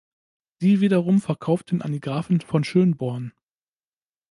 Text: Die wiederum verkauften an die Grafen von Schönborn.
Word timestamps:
Die 0.63 0.81
wiederum 0.81 1.21
verkauften 1.21 1.83
an 1.83 1.91
die 1.91 1.99
Grafen 1.99 2.41
von 2.41 2.63
Schönborn. 2.63 3.33